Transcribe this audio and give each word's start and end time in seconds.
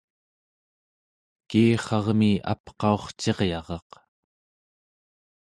kiirrarmi 1.49 2.31
apqaurciryaraq 2.53 3.89